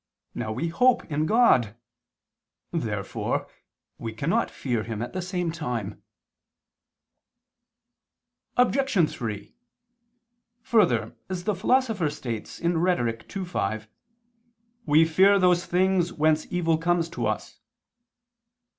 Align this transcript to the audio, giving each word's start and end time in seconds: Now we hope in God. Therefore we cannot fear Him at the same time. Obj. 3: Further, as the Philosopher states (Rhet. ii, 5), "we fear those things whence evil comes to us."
Now 0.33 0.51
we 0.51 0.69
hope 0.69 1.05
in 1.11 1.27
God. 1.27 1.75
Therefore 2.71 3.47
we 3.99 4.13
cannot 4.13 4.49
fear 4.49 4.81
Him 4.81 4.99
at 4.99 5.13
the 5.13 5.21
same 5.21 5.51
time. 5.51 6.01
Obj. 8.57 9.11
3: 9.13 9.55
Further, 10.63 11.15
as 11.29 11.43
the 11.43 11.53
Philosopher 11.53 12.09
states 12.09 12.59
(Rhet. 12.61 13.37
ii, 13.37 13.45
5), 13.45 13.87
"we 14.87 15.05
fear 15.05 15.37
those 15.37 15.67
things 15.67 16.11
whence 16.11 16.51
evil 16.51 16.79
comes 16.79 17.07
to 17.09 17.27
us." 17.27 17.59